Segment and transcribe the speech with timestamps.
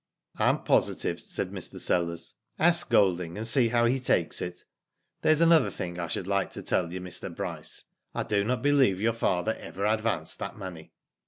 [0.39, 1.79] I am positive," said Mr.
[1.79, 4.63] Sellers." Ask Golding and see how he takes it.
[5.21, 7.29] There is another thing I should like to tell you, Mr.
[7.35, 7.83] Bryce.
[8.15, 10.91] I do not believe your father ever advanced that money."